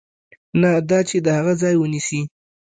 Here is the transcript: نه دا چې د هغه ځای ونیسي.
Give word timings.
نه 0.61 0.71
دا 0.89 0.99
چې 1.09 1.17
د 1.25 1.27
هغه 1.37 1.53
ځای 1.61 1.75
ونیسي. 1.77 2.21